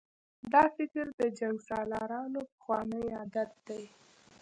دا 0.51 0.63
فکر 0.75 1.05
د 1.19 1.21
جنګسالارانو 1.39 2.41
پخوانی 2.51 3.03
عادت 3.17 3.51
دی. 3.67 3.83